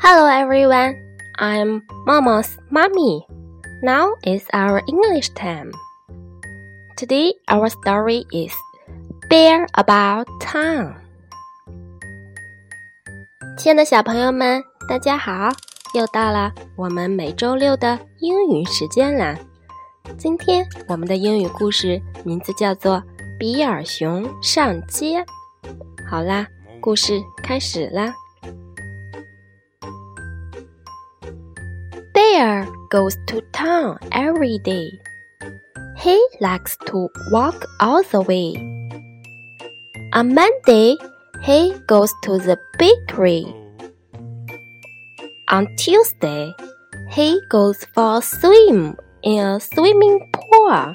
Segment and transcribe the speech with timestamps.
[0.00, 0.94] Hello everyone,
[1.38, 3.26] I'm Mama's mommy.
[3.82, 5.72] Now is our English time.
[6.96, 8.54] Today our story is
[9.28, 10.94] Bear About Town.
[13.58, 15.50] 亲爱的小朋友们，大家好！
[15.94, 19.36] 又到了我们每周六的英语时间了。
[20.16, 22.98] 今天我们的英语故事名字叫做
[23.36, 25.18] 《比尔熊上街》。
[26.08, 26.46] 好啦，
[26.80, 28.14] 故事开始啦。
[32.38, 34.92] Bear goes to town every day.
[35.98, 38.54] He likes to walk all the way.
[40.12, 40.94] On Monday,
[41.42, 43.42] he goes to the bakery.
[45.48, 46.54] On Tuesday,
[47.10, 50.94] he goes for a swim in a swimming pool.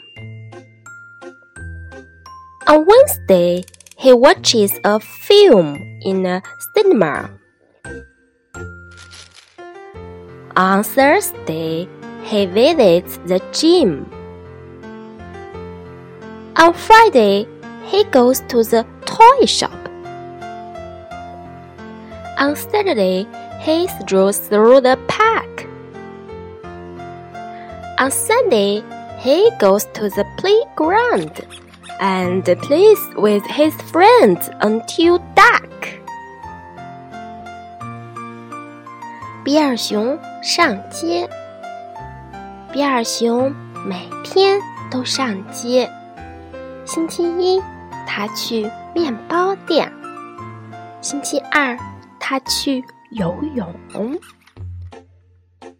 [2.72, 3.66] On Wednesday,
[3.98, 4.98] he watches a
[5.28, 6.42] film in a
[6.74, 7.38] cinema.
[10.56, 11.88] On Thursday,
[12.22, 14.06] he visits the gym.
[16.58, 17.48] On Friday,
[17.86, 19.74] he goes to the toy shop.
[22.38, 23.26] On Saturday,
[23.62, 25.66] he strolls through the park.
[28.00, 28.84] On Sunday,
[29.18, 31.48] he goes to the playground
[32.00, 35.73] and plays with his friends until dark.
[39.44, 41.30] 比尔熊上街。
[42.72, 43.54] 比尔熊
[43.86, 44.58] 每天
[44.90, 45.90] 都上街。
[46.86, 47.62] 星期一，
[48.08, 49.90] 他去面包店；
[51.02, 51.78] 星期二，
[52.22, 53.68] 他去游泳；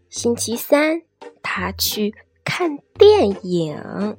[0.10, 1.02] 星期三，
[1.42, 4.18] 他去看电影；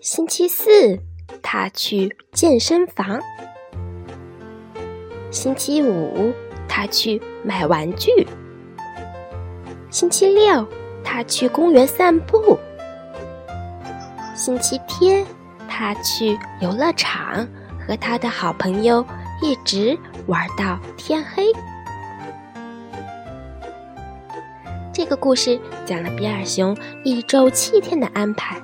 [0.00, 1.00] 星期四，
[1.42, 3.18] 他去健身房；
[5.32, 6.32] 星期五。
[6.74, 8.26] 他去买玩具。
[9.90, 10.66] 星期六，
[11.04, 12.58] 他去公园散步。
[14.34, 15.26] 星期天，
[15.68, 17.46] 他去游乐场
[17.86, 19.04] 和他的好朋友
[19.40, 21.46] 一直玩到天黑。
[24.92, 28.60] 这个故事讲了比尔熊一周七天的安排。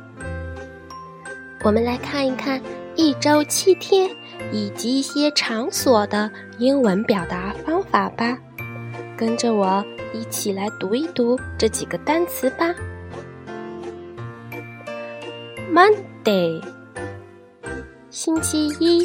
[1.63, 2.61] 我们来看一看
[2.97, 4.09] 一周七天。
[4.53, 8.39] 以及一些场所的英文表达方法吧，
[9.19, 9.85] 跟着我
[10.15, 12.73] 一起来读一读这几个单词吧。
[15.73, 16.65] Monday，
[18.11, 19.05] 星期一。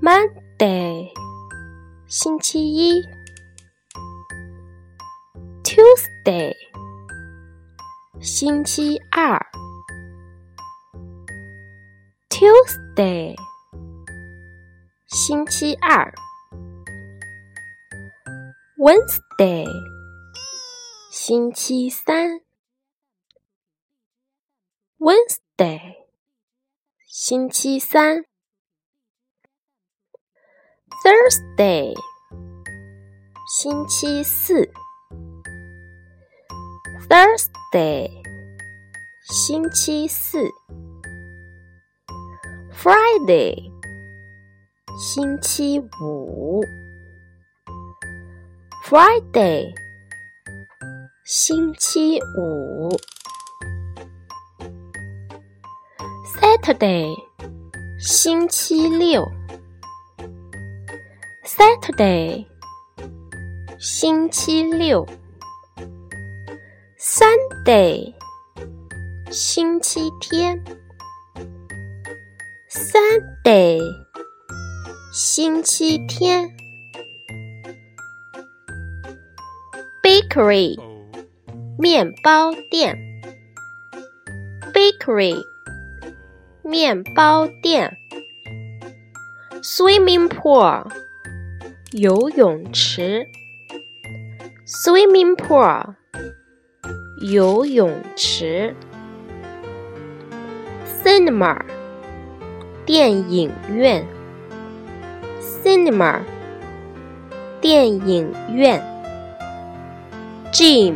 [0.00, 1.08] Monday，
[2.06, 3.02] 星期一。
[5.64, 6.54] Tuesday，
[8.20, 9.44] 星期二。
[12.30, 13.34] Tuesday，
[15.08, 16.14] 星期二。
[18.84, 19.64] Wednesday，
[21.10, 22.42] 星期三。
[24.98, 25.80] Wednesday，
[27.08, 28.26] 星期三。
[31.02, 31.94] Thursday，
[33.58, 34.70] 星期四。
[37.08, 38.10] Thursday，
[39.22, 40.50] 星期四。
[42.70, 43.72] Friday，
[44.98, 46.62] 星期五。
[48.86, 49.72] Friday，
[51.24, 52.90] 星期五。
[56.36, 57.16] Saturday，
[57.98, 59.26] 星期六。
[61.46, 62.44] Saturday，
[63.78, 65.08] 星期六。
[66.98, 68.12] Sunday，
[69.30, 70.62] 星期天。
[72.68, 73.80] Sunday，
[75.10, 76.54] 星期天。
[80.34, 80.76] Bakery，
[81.78, 82.98] 面包店。
[84.74, 85.36] Bakery，
[86.64, 87.96] 面包店。
[89.62, 90.90] Swimming pool，
[91.92, 93.28] 游泳池。
[94.66, 95.94] Swimming pool，
[97.30, 98.74] 游泳池。
[101.04, 101.64] Cinema。
[102.84, 104.04] 电影院
[105.62, 106.22] ，cinema，
[107.60, 108.82] 电影院
[110.54, 110.94] ，gym，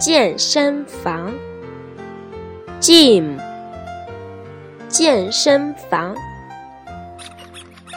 [0.00, 1.30] 健身房
[2.80, 3.38] ，gym，
[4.88, 6.16] 健身房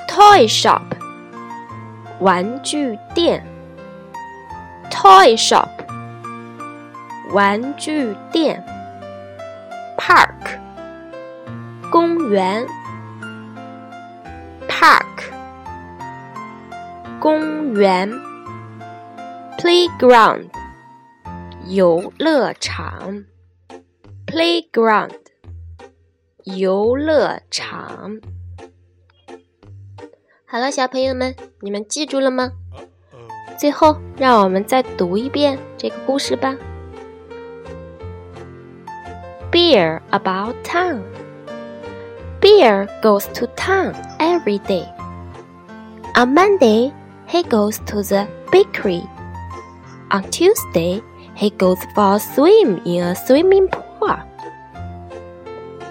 [0.09, 0.81] ，toy shop，
[2.19, 3.41] 玩具店
[4.91, 5.69] ，toy shop，
[7.31, 8.61] 玩具店
[9.97, 10.57] ，park。
[11.89, 12.67] 公园
[14.67, 15.31] ，park，
[17.17, 18.11] 公园
[19.58, 20.50] ，playground，
[21.66, 23.24] 游乐场，
[24.26, 25.12] playground，
[26.44, 28.20] 游乐场。
[30.46, 32.52] 好了，小朋友们，你们记住了吗？
[33.58, 36.56] 最后，让我们再读一遍这个故事吧。
[39.50, 41.02] Bear about town.
[42.40, 44.86] Bear goes to town every day.
[46.14, 46.92] On Monday,
[47.28, 49.06] he goes to the bakery.
[50.09, 51.01] On Tuesday,
[51.35, 54.15] he goes for a swim in a swimming pool.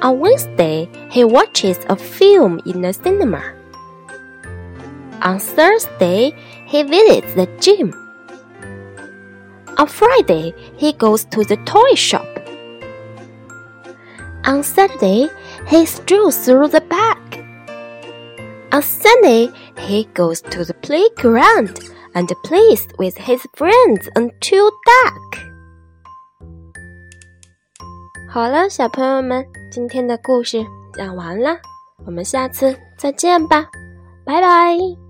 [0.00, 3.42] On Wednesday, he watches a film in a cinema.
[5.20, 6.32] On Thursday,
[6.66, 7.92] he visits the gym.
[9.76, 12.26] On Friday, he goes to the toy shop.
[14.46, 15.28] On Saturday,
[15.68, 17.38] he strolls through the park.
[18.72, 21.80] On Sunday, he goes to the playground
[22.16, 25.38] and plays with his friends until dark.
[28.28, 30.64] 好了，小朋友们，今天的故事
[30.94, 31.58] 讲完了，
[32.04, 33.68] 我们下次再见吧，
[34.24, 35.05] 拜拜。